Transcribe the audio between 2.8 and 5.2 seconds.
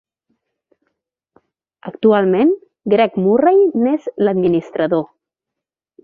Greg Murray n'és l'administrador.